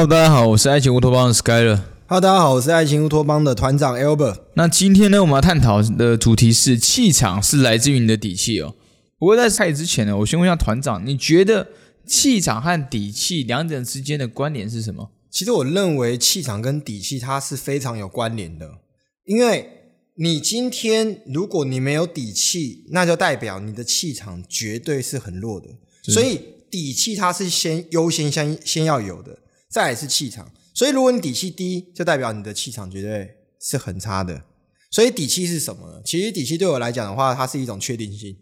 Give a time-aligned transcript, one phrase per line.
[0.00, 1.78] Hello，大家好，我是爱情乌托邦的 Skyler。
[2.06, 4.38] Hello，大家好，我是爱情乌托邦的团长 Albert。
[4.54, 8.74] 那今天呢，我们要探讨的主题是气场是来自于你的底气哦。
[9.18, 11.68] 不过在开始之前呢，我先问一下团长，你觉得
[12.06, 15.10] 气场和底气两者之间的关联是什么？
[15.30, 18.78] 其实我认为气场跟底气它是非常有关联的，
[19.26, 19.68] 因为
[20.14, 25.68] 你今天如果你没有底气，那就代表你的气场绝对是很弱的。
[26.04, 26.40] 所以
[26.70, 29.36] 底气它是先优先先先要有的，
[29.70, 30.50] 再来是气场。
[30.74, 34.42] 所以如果你底气低，就代表你的气场绝对是很差的。
[34.90, 36.02] 所以底气是什么呢？
[36.04, 38.36] 其实底气对我来讲的话，它是一种确定性。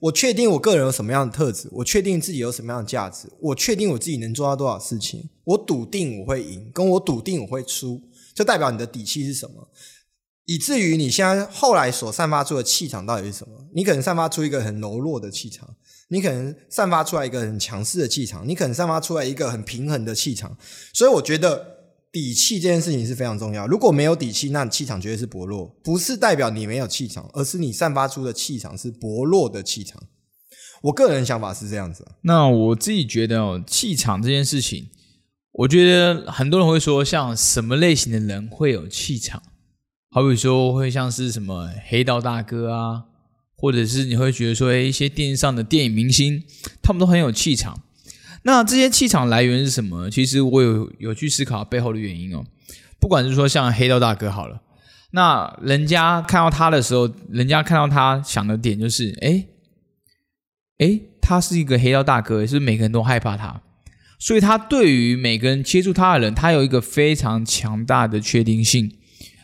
[0.00, 8.02] 我确定我个人有什么样的特质，我确定自己有什么样的价值，我确定我自己能做到多少事情，我笃定我会赢，跟我笃定我会输，
[8.34, 9.68] 就代表你的底气是什么。
[10.46, 13.68] 以至于你现在后来所散发出的气场到底是什么？
[13.74, 15.76] 你可能散发出一个很柔弱的气场，
[16.12, 20.54] 你可能散发出来一个很强势的气场，你可能散发出来一个很平衡的气场。
[20.92, 21.66] 所以我觉得
[22.12, 23.66] 底气这件事情是非常重要。
[23.66, 30.02] 如果没有底气，那气场绝对是薄弱，不是代表你没有气场，而是你散发出的气场是薄弱的气场。
[30.82, 34.88] 我个人想法是这样子、那我自己觉得哦，气场这件事情，
[35.52, 39.42] 我觉得很多人会说，像什么类型的人会有气场？
[40.10, 43.04] 好比说，会像是什么黑道大哥啊，
[43.62, 46.42] 或者是你会觉得说，哎，一些电视上的电影明星，
[46.82, 47.80] 他们都很有气场。
[48.42, 50.10] 那这些气场来源是什么？
[50.10, 52.44] 其实我有有去思考背后的原因哦。
[52.98, 54.60] 不管是说像黑道大哥好了，
[55.12, 59.46] 那人家看到他的时候，人家看到他想的点就是，哎，
[60.78, 63.62] 哎，他是一个黑道大哥，是是每个人都害怕他？
[64.18, 68.98] 所以他对于每个人接触他的人，他有一个非常强大的确定性。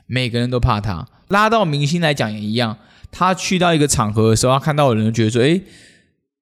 [0.07, 2.79] 每个人都怕他，拉到明星来讲也一样。
[3.11, 5.63] 他去到一个场合的时候，他看到的人觉得说：“诶，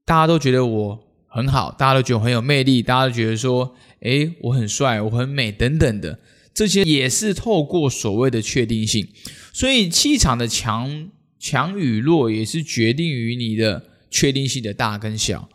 [0.04, 6.18] 大家都觉得我很好，大家都觉得我很有魅力，大家都觉得说：诶，我很帅，我很美，等等的。
[6.54, 9.06] 这些也是透过所谓的确定性。
[9.52, 15.48] 所以气场的强强与弱，也是决定于你的确定性的大跟小。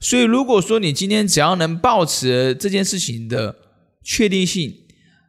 [0.00, 3.56] 所以如果说你今天只要能保持这件事情的
[4.04, 4.74] 确定性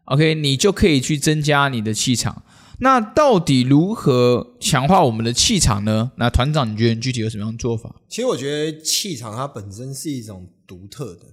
[0.05, 2.43] ，OK，你就可以去增加你的气场。
[2.81, 6.11] 那到底如何强化我们的气场呢？
[6.17, 7.93] 那团长，你觉得具体有什么样的做法？
[8.07, 11.25] 其实我觉得气场它本身是一种独特的，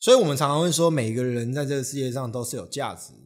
[0.00, 3.18] 所以我们常常会说，每个人在这个世界上都是有价值的。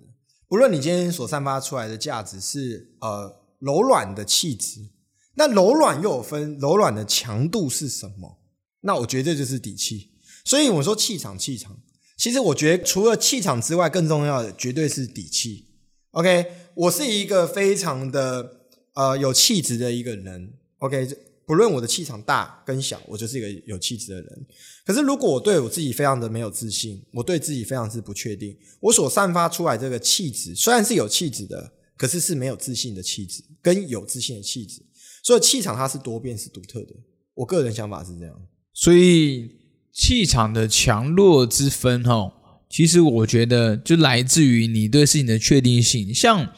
[0.49, 4.91] 不论你今天所散发出来的价值是呃柔软的气质，
[5.37, 8.39] 那柔软又有分柔软的强度是什么？
[8.83, 10.11] 那我觉得这就是底气。
[10.45, 11.79] 所以我说气场，气场。
[12.19, 15.72] 其实我觉得，除了气场之外，更重要的绝对是底气。
[16.13, 18.59] OK，我是一个非常的
[18.95, 20.53] 呃有气质的一个人。
[20.79, 21.09] OK，
[21.47, 24.47] 不论我的气场大跟小，我就是一个有气质的人。
[24.85, 34.83] 可是如果我对我自己非常的没有自信，我对自己非常之不确定，我所散发出来这个气质虽然是有气质的，可是是没有自信的气质，跟有自信的气质。
[35.23, 36.95] 所以气场它是多变，是独特的。
[37.35, 38.35] 我个人想法是这样。
[38.73, 39.63] 所以。
[39.95, 42.33] 气场的强弱之分，哈，
[42.73, 46.13] 其实我觉得就来自于你对事情的确定性。
[46.15, 46.49] 像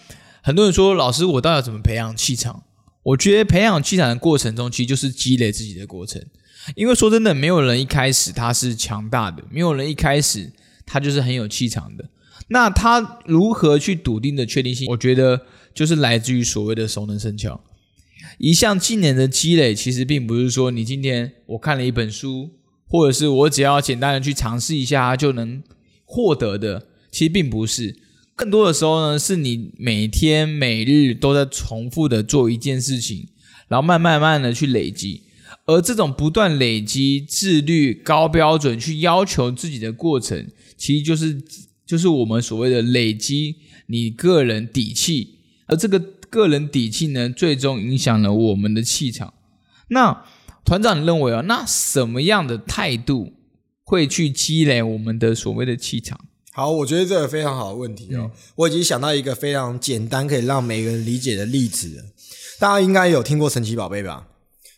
[0.40, 2.62] 很多人说，老师，我到底要怎么培养气场？
[3.02, 6.24] 我觉得培养气场的过程中，其实就是积累自己的过程。
[6.76, 10.52] 因为说真的，没有人一开始他是强大的，没有人一开始
[10.86, 12.08] 他就是很有气场的。
[12.46, 14.86] 那他如何去笃定的确定性？
[14.90, 15.40] 我觉得
[15.74, 17.60] 就是来自于所谓的熟能生巧。
[18.38, 22.50] 一项技能的积累，其实并不是说你今天我看了一本书。
[22.86, 25.60] 或者是我只要简单的去尝试一下就能
[26.04, 27.96] 获得的，其实并不是。
[28.36, 33.28] 更多的时候呢，是你每天每日都在重复的做一件事情，
[33.68, 35.22] 然后慢慢慢的去累积。
[35.66, 41.40] 而这种不断累积、自律、高标准去要求自己的过程，其实就是
[41.86, 45.38] 就是我们所谓的累积你个人底气。
[45.66, 45.98] 而这个
[46.28, 49.32] 个人底气呢，最终影响了我们的气场。
[49.88, 50.24] 那
[50.64, 53.32] 团长，你认为啊，那什么样的态度
[53.94, 56.18] 会去积累我们的所谓的气场？
[56.52, 58.28] 好，我觉得这个非常好的问题哦。
[58.56, 62.02] 我已经想到一个非常简单可以让每个人理解的例子了。
[62.58, 64.26] 大家应该有听过神奇宝贝吧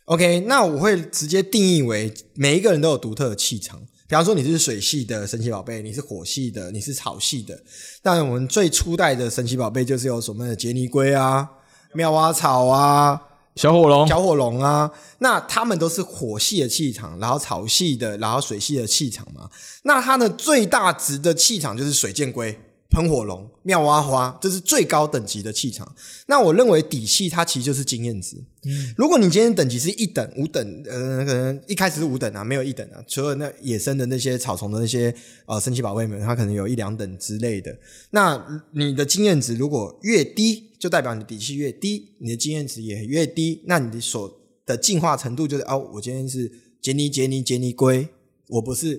[0.04, 3.80] ？OK，那我会直接定义为每一个人都有独特的气场。
[4.08, 7.58] 比方说你是水系的神奇宝贝，你是火系的，你是草系的。
[8.02, 11.48] 但我们最初代的神奇宝贝就是有什么的杰尼龟啊、
[11.94, 13.20] 妙蛙草啊。
[13.56, 19.48] 小火龙，小火龙啊，那他们都是火系的气场，然后草系的，然后水系的气场嘛。
[19.84, 22.60] 那它的最大值的气场就是水箭龟，
[22.96, 25.94] 喷火龙、妙蛙花，这是最高等级的气场。
[26.28, 28.38] 那我认为底气它其实就是经验值。
[28.64, 35.14] 嗯，如果你今天等级是一等、五等，呃，可能一开始是五等啊，没有一等啊，除了那野生的那些草丛的那些
[35.44, 37.78] 呃神奇宝贝们，它可能有一两等之类的。
[38.12, 46.50] 那你的经验值如果越低，就代表你的底气越低，你的经验值也越低，那你的所的进化程度就是哦，我今天是
[46.80, 48.08] 杰尼杰尼杰尼龟，
[48.48, 48.98] 我不是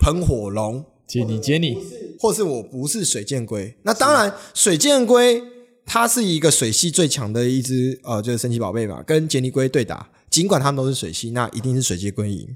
[0.00, 0.84] 喷火龙。
[1.06, 1.78] 接你接你，
[2.18, 5.40] 或是我不是水箭龟，那当然水箭龟
[5.84, 12.48] 它是一个水系最强的一只呃，就是神奇宝贝嘛，跟杰尼龟对打，尽管它们都是水系，那一定是水箭龟赢。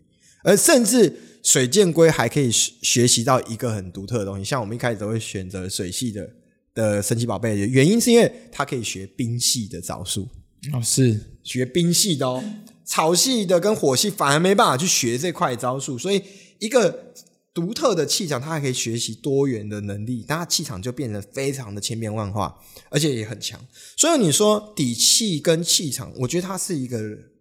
[0.42, 1.14] 而甚至
[1.44, 6.28] 水箭龟还可以学习到一个很独特的东西，像我们一开始都会选择水系的
[6.74, 10.28] 的神奇宝贝，原因是因为它可以学冰系的招数。
[10.72, 11.20] 哦，是。
[11.44, 12.42] 学冰系的哦，
[12.84, 16.20] 草系的跟火系反而没办法去学这块招数，所以
[16.58, 17.12] 一个。
[17.52, 22.56] 独特的气场，它还可以学习多元的能力，那气场就变得非常的千变万化，
[22.90, 23.60] 而且也很强。
[23.96, 26.98] 所以你说底气跟气场，我觉得它是一个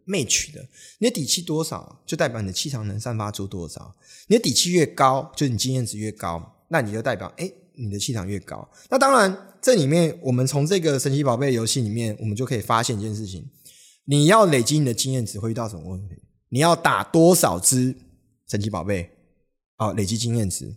[0.08, 0.66] match 的。
[0.98, 3.96] 你的底气多少，就代表你的气场能散发出多少。
[4.28, 8.68] 你的底气越高，就你经验值越高，那你就代表哎，你的气场越高。
[8.90, 13.48] 那当然，这里面我们从这个神奇宝贝游戏里面，我们就可以发现一件事情：
[14.06, 16.16] 你要累积你的经验值会遇到什么问题？
[16.50, 17.96] 你要打多少只
[18.48, 19.12] 神奇宝贝？
[19.80, 20.76] 啊，累积经验值，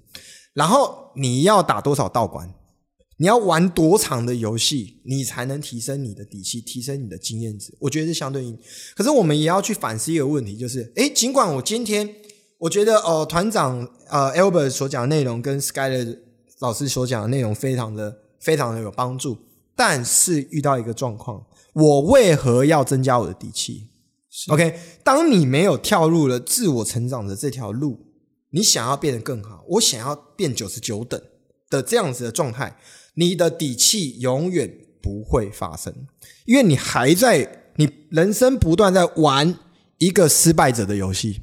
[0.54, 2.54] 然后你要打多少道馆，
[3.16, 7.76] 你要玩多长的游戏，你才能提升你的底气，提升你的经验值。
[7.81, 8.56] 我觉得是相对应。
[8.94, 12.08] 可是我们也要去反思一个问题，就是，诶，尽管我今天
[12.58, 16.20] 我觉得哦，团长呃，Albert 所讲的内容跟 Skyler
[16.60, 19.37] 老师所讲的内容非常的非常的有帮助，
[19.75, 23.88] 但是遇到一个状况，我为何要增加我的底气
[24.46, 28.11] ？OK，当你没有跳入了自我成长的这条路。
[28.52, 31.20] 你想要变得更好，我想要变九十九等
[31.69, 32.78] 的这样子的状态，
[33.14, 35.93] 你的底气永远不会发生，
[36.46, 39.58] 因为你还在你人生不断在玩
[39.99, 41.43] 一个失败者的游戏。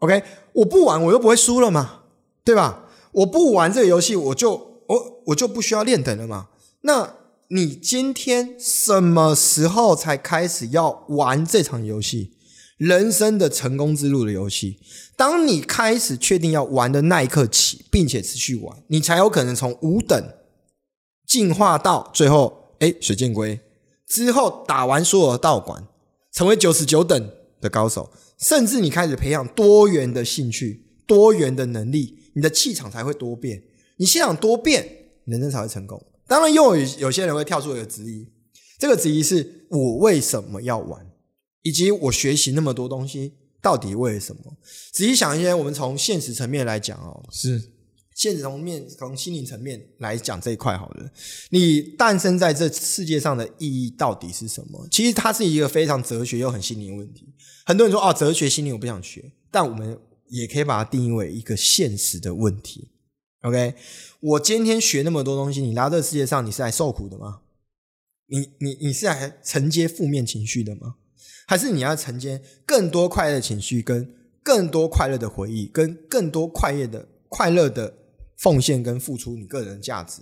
[0.00, 0.22] OK，
[0.52, 2.02] 我不玩我又不会输了嘛，
[2.44, 2.84] 对吧？
[3.12, 6.48] 我不玩这个游戏，我就我我就不需要练等了嘛。
[6.82, 7.16] 那
[7.48, 12.32] 你今天什么时候才开始要玩这场游戏？
[12.78, 14.78] 人生的成功之路的游戏，
[15.16, 20.32] 当你开始确定要玩的那一刻起，并且持续玩，你才有可能从五等
[21.26, 23.58] 进化到最后，哎，水箭龟
[24.06, 25.86] 之后打完所有的道馆，
[26.32, 27.30] 成为九十九等
[27.60, 33.64] 的高手，甚至你开始培养多元的兴趣、多元的能力，你的气场才会多变。
[33.96, 34.88] 你气场多变，
[35.24, 36.00] 人生才会成功。
[36.28, 38.28] 当然，又有有些人会跳出一个质疑，
[38.78, 41.04] 这个质疑是我为什么要玩？
[41.62, 44.56] 以及我学习那么多东西，到底为什么？
[44.92, 47.72] 仔细想一些，我们从现实层面来讲哦，是
[48.14, 51.10] 现实层面，从心灵层面来讲这一块好了。
[51.50, 54.86] 你诞生在这世界上的意义到底是什么？
[54.90, 57.28] 其实它是一个非常哲学又很心灵问题。
[57.64, 62.88] 很多人说哦，哲学心灵我不想学，但我们也可以把它定义为一个现实的问题。
[63.42, 63.74] OK，
[64.20, 67.42] 我今天学那么多东西，你来到世界上，你是来受苦的吗？
[68.26, 70.96] 你你你是来承接负面情绪的吗？
[71.48, 77.94] 还是你要承接更多快乐情绪，跟更多快乐的回忆，跟更多快乐的快乐的
[78.36, 80.20] 奉献跟付出，你个人价值，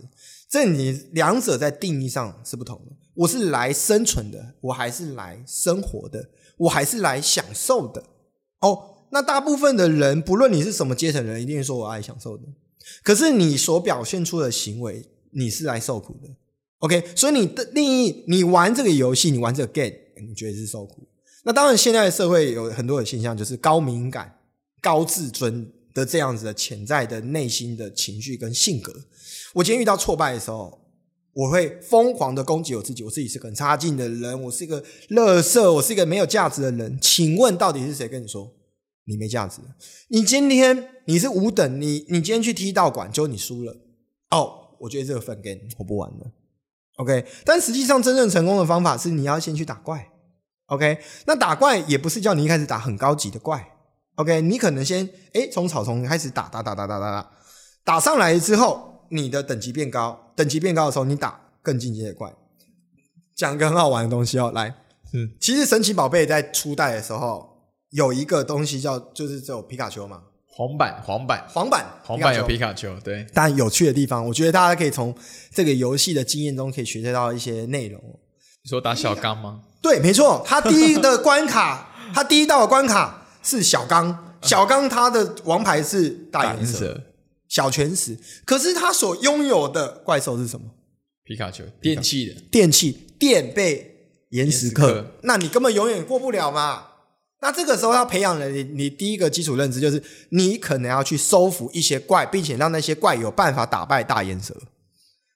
[0.49, 2.93] 这你两者在定义上是不同的。
[3.17, 8.05] 我是来生存的，我还是来生活的，我还是来享受的。
[8.61, 12.45] 哦，那大部分的人，不论你是什么阶层人，一定说我爱享受的。
[13.03, 16.29] 可是你所表现出的行为，你是来受苦的。
[16.79, 19.93] OK，所以你的定义，你玩这个游戏，你玩这个 game，
[20.25, 21.09] 你觉得是受苦。
[21.47, 24.41] 那当然，现在的社会有很多的现象，就是高敏感、
[24.83, 28.93] 高自尊的这样子的潜在的内心的情绪跟性格。
[29.55, 30.77] 我今天遇到挫败的时候，
[31.33, 36.99] 我会疯狂的攻击我自己，我自己是个很差劲的人，我是一个垃圾，我是一个没有价值的人。
[37.01, 38.53] 请问，到底是谁跟你说
[39.05, 39.61] 你没价值？
[40.09, 43.73] 你今天你是五等，你你今天去踢道馆，就你输了。
[44.33, 46.33] 哦，我觉得这个分 game 我不玩了。
[46.97, 50.11] OK，但实际上真正成功的方法是你要先去打怪。
[50.67, 53.65] OK，那打怪也不是叫你一开始打很高级的怪
[54.17, 57.31] ，OK，你可能先诶从草丛开始打打打打打打打，
[57.85, 62.35] 打上来之后，你的等级变高，等级变高的时候，你打更进阶的怪。
[63.37, 64.75] 讲一个很好玩的东西哦，来，
[65.13, 67.49] 嗯，其实神奇宝贝在初代的时候
[67.91, 73.25] 有一个东西叫就是只有皮卡丘嘛，黄版黄版黄版黄版有皮卡丘，对。
[73.33, 75.15] 但有趣的地方，我觉得大家可以从
[75.53, 78.03] 这个游戏的经验中可以学习到一些内容。
[78.67, 79.61] 你说打小刚吗？
[79.81, 87.01] 对，没错，他第一的关卡， 他第一道的关卡是小刚，小刚他的王牌是大眼蛇，
[87.47, 90.67] 小全石，可是他所拥有的怪兽是什么？
[91.23, 96.87] 皮卡丘电器的，电器电被岩石克岩石克，那你根本永远过不了嘛。
[97.41, 104.61] 那这个时候要培养的你，你第一个基础认知就是，你可能要去收服一些怪，并且让那些怪有办法打败大岩蛇。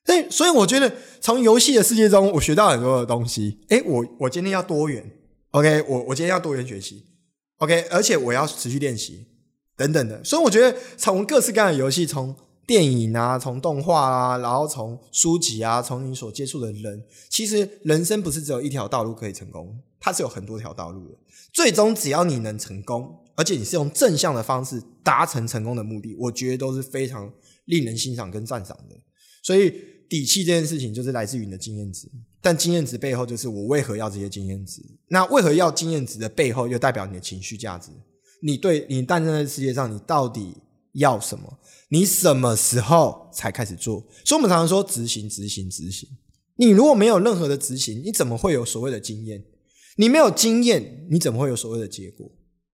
[0.06, 3.60] 所以，所以我觉得从游戏的世界中，我学到很多的东西。
[3.68, 5.08] 诶，我我今天要多元
[5.50, 7.04] ，OK，我我今天要多元学习
[7.58, 9.26] ，OK，而且我要持续练习
[9.76, 10.24] 等等的。
[10.24, 12.34] 所以我觉得从各式各样的游戏，从
[12.66, 21.14] 电影啊，从动画啊，然后从书籍啊，从你所接触的人，其实人生不是只有一条道路可以成功，它是有很多条道路的。
[21.52, 27.32] 最终只要你能成功，而且你是用正向的方式达成成功的目的，我觉得都是非常
[27.66, 28.96] 令人欣赏跟赞赏的。
[29.42, 29.72] 所以
[30.08, 32.08] 底气这件事情就是来自于你的经验值，
[32.40, 34.82] 但经验值背后就是我为何要这些经验值？
[35.08, 37.90] 那为何要经验值的背后，又代表你的情绪价值？
[38.42, 40.54] 你对你诞生在世界上，你到底
[40.92, 41.58] 要什么？
[41.88, 44.00] 你什么时候才开始做？
[44.24, 46.08] 所以我们常常说执行、执行、执行。
[46.56, 49.44] 你如果没有任何的执行，你怎么会有所谓的经验？
[49.96, 52.30] 你没有经验，你怎么会有所谓的结果？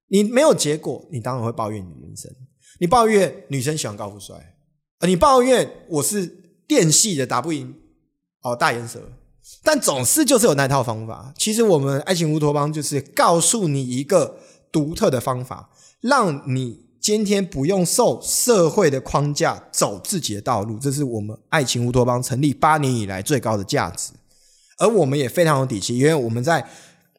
[0.09, 2.31] 你没有结果，你当然会抱怨你的人生。
[2.79, 4.37] 你抱怨女生喜欢高富帅，
[4.99, 7.75] 啊，你抱怨我是电系的打不赢
[8.43, 9.01] 哦大岩蛇，
[9.63, 11.33] 但总是就是有那套方法。
[11.37, 14.39] 其实我们爱情乌托邦就是告诉你一个
[14.71, 15.71] 独特的方法，
[16.01, 20.79] 让你今天不用受社会的框架走自己的道路。
[20.79, 24.13] 这是我们爱情乌托邦成立八年以来最高的价值，
[24.79, 26.69] 而我们也非常有底气，因为我们在。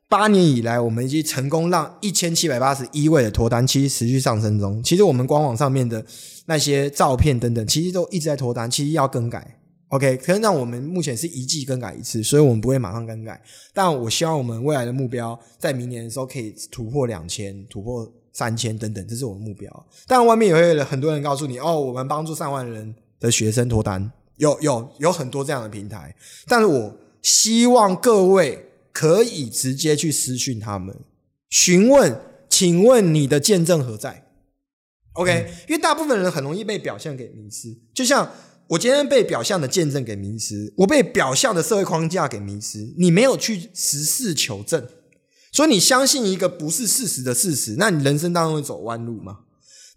[0.10, 4.82] 八年以来，我们已经成功让一千七百八十一位的脱单，其实持续上升中。
[4.82, 6.04] 其实我们官网上面的
[6.46, 9.60] 那些照片等等，其实都一直在脱单，其实要更改。
[9.90, 13.42] OK，可能让我们目前是一季更改一次，所以我们不会马上更改。
[13.74, 19.70] 但我希望我们未来的目标，在明年的时候可以突破两千、突破三千等等，这是我的目标。
[20.08, 26.16] 当然，外面也会有很多人告诉你，哦，我们帮助上万人的学生脱单，有有有很多这样的平台。
[26.48, 28.64] 但是我希望各位。
[28.98, 30.98] 可以直接去私讯他们，
[31.52, 34.26] 询问，请问你的见证何在
[35.14, 38.34] ？OK，、因为大部分人很容易被表象给迷失，就像
[38.70, 44.88] 我今天被表象的见证给迷失，我被表象的社会框架给迷失，你没有去实事求证，
[45.52, 49.42] 所以你相信一个不是事实的事实，那你人生当中会走弯路吗？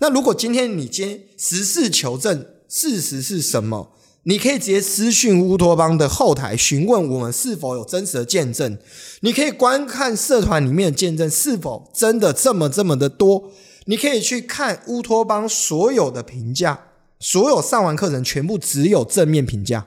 [0.00, 3.96] 那如果今天你今天实事求证，事实是什么？
[4.24, 8.76] 你可以直接私讯乌托邦的后台询问我们是否有真实的见证。
[9.20, 13.50] 你可以观看社团里面的见证是否真的这么这么的多。
[13.86, 16.78] 你可以去看乌托邦所有的评价，
[17.18, 19.86] 所有上完课程全部只有正面评价，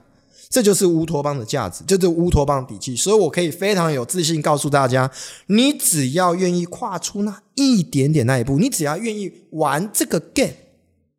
[0.50, 2.96] 这就是乌托邦的价值，就是乌托邦的底气。
[2.96, 5.10] 所以我可以非常有自信告诉大家，
[5.46, 10.54] 你只要愿意跨出那一点点那一步，你只要愿意玩这个 game，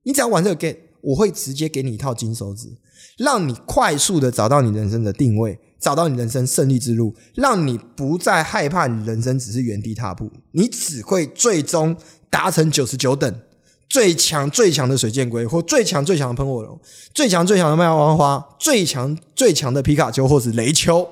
[0.03, 2.69] 你只要玩这个 game，我会直接给你一套金手指。
[3.17, 11.97] 让你快速的找到你人生的定位，找到你人生胜利之路，让你不再害怕你人生只是原地踏步，你只会最终
[12.29, 13.41] 达成九十九等
[13.89, 16.81] 最强最强的水箭龟，或最强最强的喷火龙，
[17.15, 21.07] 最强最强的麦王花，最强最强的皮卡丘，或是雷丘。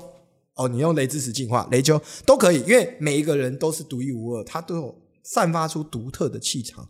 [0.54, 6.88] 哦，你用雷之石进化雷丘都可以，因为每一个人都是独一无二，他都有散发出独特的气场，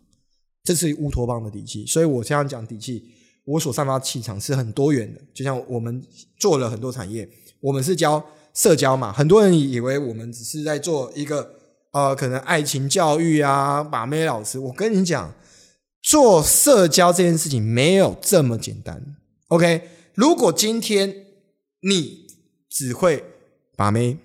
[0.63, 1.85] 这是乌托邦的底气。
[1.85, 3.09] 所以我这样讲底气。
[3.45, 6.01] 我所散发气场是很多元的，就像我们
[6.39, 7.27] 做了很多产业，
[7.59, 11.53] 我们是教社交嘛，很多人以为我们只是在做一个
[11.91, 14.57] 呃，可能爱情教育啊，把妹老师。
[14.57, 15.35] 我跟你讲，
[16.01, 19.17] 做社交这件事情没有这么简单。
[19.49, 21.13] OK，如果今天
[21.81, 22.25] 你
[22.69, 23.25] 只会
[23.75, 24.17] 把妹，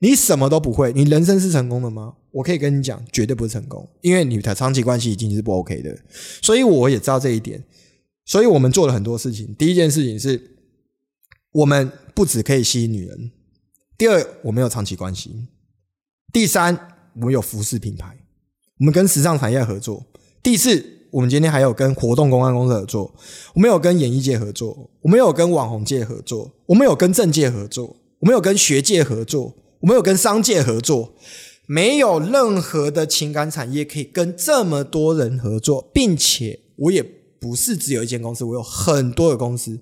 [0.00, 2.16] 你什么都不会，你人生是成功的吗？
[2.30, 5.96] 我可以跟你讲，绝对不是成功，因为你的长期关系已经是不 OK 的。
[6.42, 7.64] 所以我也知道这一点。
[8.24, 9.54] 所以我们做了很多事情。
[9.54, 10.38] 第一件事情是，
[11.52, 13.30] 我们不只可以吸引女人；
[13.96, 15.30] 第二，我们有长期关系；
[16.30, 16.78] 第三，
[17.14, 18.14] 我们有服饰品牌，
[18.80, 20.04] 我们跟时尚产业合作；
[20.42, 23.14] 第四，我们今天还有跟活动公关公司合作，
[23.54, 31.14] 我们有跟演艺界合作，我们有跟网红界合作，我们有跟政界合作，我们有跟学界合作，我们有跟商界合作。
[31.68, 37.14] 没有任何的情感产业可以跟这么多人合作，并且我也。
[37.40, 39.78] 不是只有一间公司，我有很多的公司。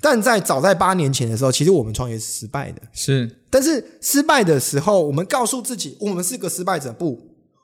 [0.00, 2.80] 但在早在八年前的时候，其实我们创业是失败的。
[2.92, 6.92] 是，但是失败的时候，我们告诉自己，我们是个失败者。
[6.92, 7.20] 不，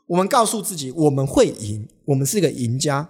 [0.08, 3.08] 我们告诉自己，我们会赢，我们是个赢家，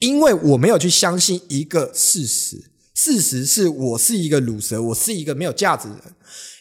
[0.00, 2.70] 因为我没有去相信一个事实。
[2.92, 6.02] 事实是我是一个卤蛇，我是一个没有价值的人，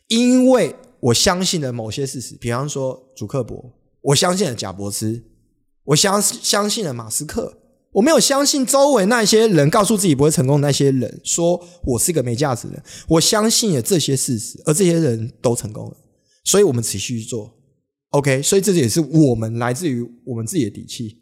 [0.07, 5.23] 因为我相信了某些事实，比方说主克伯，我相信了贾伯斯，
[5.83, 7.59] 我相相信了马斯克。
[7.93, 12.83] 我没有相信周围那些人告诉自己不会成功的那些人，说我是个没价值的人。
[13.07, 15.97] 我相信了这些事实，而这些人都成功了，
[16.43, 17.51] 所以我们持续去做。
[18.09, 21.17] OK，所以这也是我们来自于我们自己的底气。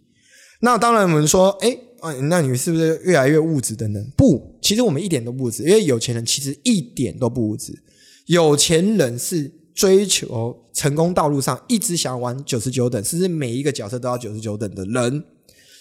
[0.59, 1.77] 那当然，我们说，哎，
[2.23, 4.11] 那你是不是越来越物质等等？
[4.17, 7.73] 不，其实我们一点都不物质，因为有钱人其实一点都不物质。
[8.25, 15.23] 有钱人是追求成功道路上一直想玩九十九等，甚至每一个角色都要九十九等的人。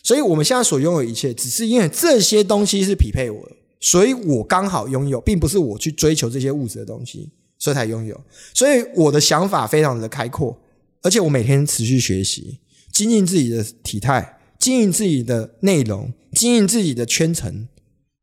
[0.03, 8.21] 所以，我们现在所拥有一切，只是因为这些东西是匹配我的，所以我刚好拥有，并不是我去追求这些物质的东西，所以才拥有。
[8.53, 10.61] 所以，我的想法非常的开阔，
[11.01, 12.59] 而且我每天持续学习，
[12.93, 17.67] 经营自己的体态，经营自己的内容，经营自己的圈层，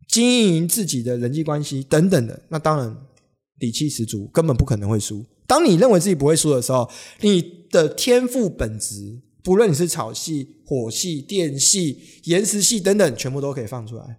[0.07, 2.43] 经营自己的人际关系等等的。
[2.49, 2.95] 那当然，
[3.57, 5.25] 底气十足，根本不可能会输。
[5.51, 6.89] 当你认为自己不会输的时候，
[7.19, 9.19] 你的天赋本质。
[9.43, 14.17] 不论你是草系、火系、电系、岩石系等等，全部都可以放出来，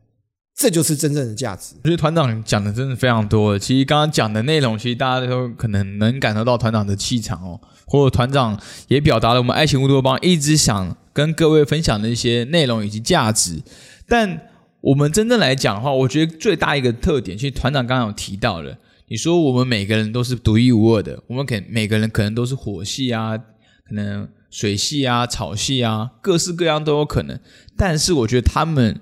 [0.54, 1.74] 这就是真正的价值。
[1.84, 3.58] 我觉得团长讲的真的非常多。
[3.58, 13.62] 其实刚刚讲的内容，其实大家都可能能感受到团长的气场哦，或者团长也表达了我们爱情乌托邦一直想跟各位分享的一些内容以及价值。
[14.06, 14.48] 但
[14.82, 18.76] 我们真正来讲的话，我觉得最大一个特点，其实团长刚刚有提到了，
[19.12, 24.26] 你说我们每个人都是独一无二的，我们可每个人可能都是火系啊，可能。
[24.50, 27.40] 水系啊，草系啊，各式各样都有可能。
[27.74, 29.00] 但是我觉得他们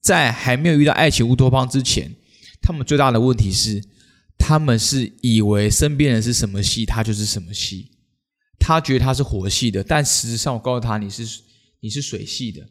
[0.00, 2.16] 在还没有遇到爱情乌托邦之前，
[2.62, 3.82] 他们最大的问题是，
[4.38, 7.90] 他们是以为身边人是什么系，他就是什么系。
[8.58, 11.40] 他觉得他是火系的，但实质上我告诉他你是
[11.80, 12.62] 你是水系的。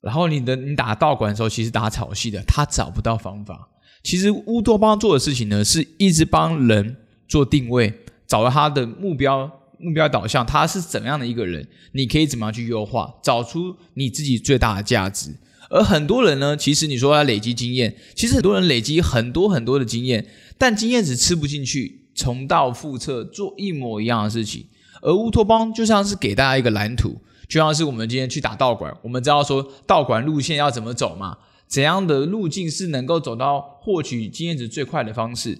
[0.00, 3.68] 然后你的你打道馆的时候，其实打草系的，他找不到方法。
[4.02, 6.96] 其实乌托邦做的事情呢，是一直帮人
[7.28, 7.92] 做定位，
[8.26, 9.50] 找到他的目标。
[9.82, 11.66] 目标导向，他是怎样的一个人？
[11.92, 15.34] 你可以怎么样去优化，找出你自己最大的价值？
[15.70, 20.26] 而很多人呢，其实你说要累积经验，其实很多人累积很多很多的经验，
[20.58, 24.66] 但经验值吃不进去，重蹈覆辙，做一模一样的事情。
[25.00, 31.38] 而乌托邦就像是给大家一个蓝图，就像是我们今天去打道馆，我们知道说道馆路线要怎么走嘛？
[31.70, 35.56] 怎样的路径是能够走到获取经验值最快的方式？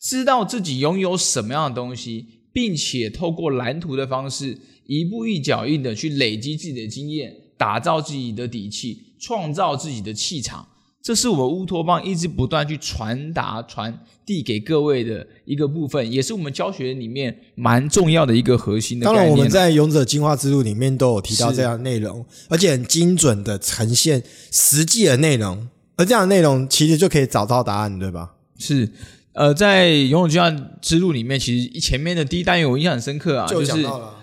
[0.00, 2.26] 知道自己拥有什么样的东西？
[2.52, 10.66] 并且透过蓝图的方式，一步一脚印的去累积自己的经验，打造自己的底气，创造自己的气场。
[11.02, 13.92] 这是我们乌托邦一直不断去传达、传
[14.24, 19.06] 递给各位的一个部分，也是我们教学里面蛮重要的一个核心的。
[19.06, 25.68] 当然，我们在《勇者进化之路》里面都有提到这样的内容，而且很精准的呈现实际的内容。
[25.96, 28.34] 而这样的内容其实就可以找到答案，对吧？
[28.56, 28.88] 是。
[29.34, 30.50] 呃，在《勇者进化
[30.82, 33.72] 之路》里面，其实前面的第一单元我印象很深刻啊，就是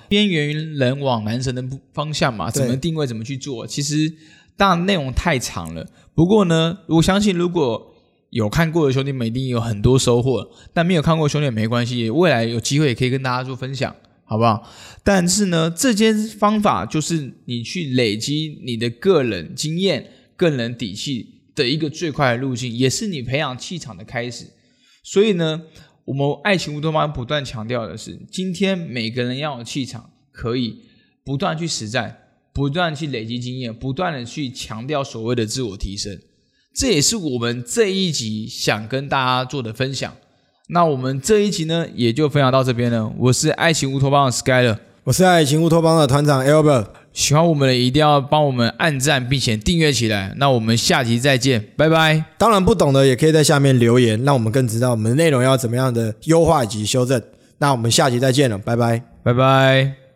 [0.07, 1.63] 边缘人往男神的
[1.93, 3.65] 方向嘛，怎么定位，怎么去做。
[3.65, 4.13] 其实
[4.59, 7.95] 当然内容太长了，不过呢，我相信如果
[8.31, 10.51] 有看过的兄弟们，一定有很多收获。
[10.73, 13.95] 但没有看过兄弟也没关系，未来有机会也可以跟大家做分享，
[14.25, 14.69] 好不好？
[15.01, 24.45] 但是呢，这些方法就是你去累积你的个人经验、个人底气的一个最快的路径，也是你培养气场的开始。
[25.03, 25.61] 所以呢，
[26.03, 30.81] 我们爱情乌托邦不断强调的是，今天每个人要有气场，可以
[31.23, 32.17] 不断去实战，
[32.53, 36.19] 不断去累积经验，不断的去强调所谓的自我提升。
[36.75, 40.13] 这也是我们这一集想跟大家做的分享。
[40.69, 43.11] 那我们这一集呢，也就分享到这边了。
[43.17, 46.87] 我是爱情乌托邦的 Skyler，我是爱情乌托邦的团长 Albert。
[47.11, 50.33] 喜欢我们的一定要帮我们按赞，并且订阅起来。
[50.37, 52.23] 那我们下集再见，拜拜。
[52.37, 57.21] 当然不懂的也可以在下面留言，让我们更知道我们的内容要怎么样的优化以及修正。
[57.57, 60.08] 那我们下集再见了，拜拜，拜拜。